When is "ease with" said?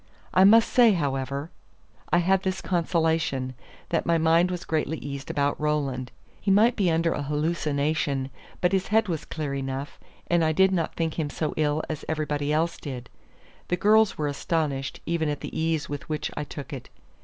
15.55-16.09